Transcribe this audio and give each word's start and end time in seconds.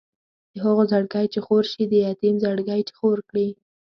د 0.51 0.53
هغو 0.65 0.83
زړګی 0.91 1.25
چې 1.33 1.39
خور 1.45 1.63
شي 1.71 1.83
د 1.87 1.93
یتیم 2.07 2.35
زړګی 2.43 2.81
چې 2.87 2.93
خور 2.99 3.17
کړي. 3.29 3.47